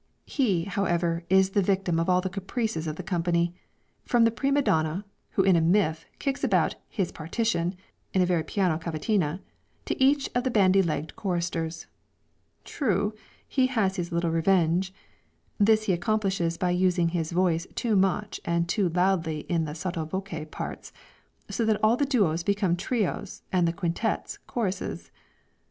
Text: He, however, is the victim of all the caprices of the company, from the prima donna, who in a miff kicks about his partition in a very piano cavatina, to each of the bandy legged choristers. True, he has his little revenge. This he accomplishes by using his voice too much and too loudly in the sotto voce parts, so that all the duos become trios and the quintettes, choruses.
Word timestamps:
He, 0.25 0.63
however, 0.63 1.25
is 1.29 1.51
the 1.51 1.61
victim 1.61 1.99
of 1.99 2.09
all 2.09 2.21
the 2.21 2.27
caprices 2.31 2.87
of 2.87 2.95
the 2.95 3.03
company, 3.03 3.53
from 4.03 4.23
the 4.23 4.31
prima 4.31 4.63
donna, 4.63 5.05
who 5.33 5.43
in 5.43 5.55
a 5.55 5.61
miff 5.61 6.07
kicks 6.17 6.43
about 6.43 6.73
his 6.89 7.11
partition 7.11 7.75
in 8.11 8.19
a 8.19 8.25
very 8.25 8.41
piano 8.43 8.79
cavatina, 8.79 9.41
to 9.85 10.03
each 10.03 10.27
of 10.33 10.43
the 10.43 10.49
bandy 10.49 10.81
legged 10.81 11.15
choristers. 11.15 11.85
True, 12.63 13.13
he 13.47 13.67
has 13.67 13.97
his 13.97 14.11
little 14.11 14.31
revenge. 14.31 14.91
This 15.59 15.83
he 15.83 15.93
accomplishes 15.93 16.57
by 16.57 16.71
using 16.71 17.09
his 17.09 17.31
voice 17.31 17.67
too 17.75 17.95
much 17.95 18.39
and 18.43 18.67
too 18.67 18.89
loudly 18.89 19.41
in 19.41 19.65
the 19.65 19.75
sotto 19.75 20.05
voce 20.05 20.47
parts, 20.49 20.91
so 21.47 21.63
that 21.63 21.79
all 21.83 21.95
the 21.95 22.05
duos 22.07 22.41
become 22.41 22.75
trios 22.75 23.43
and 23.51 23.67
the 23.67 23.71
quintettes, 23.71 24.39
choruses. 24.47 25.11